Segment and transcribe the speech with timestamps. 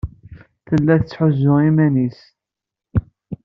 [0.67, 2.19] Tella tetthuzzu iman-nnes.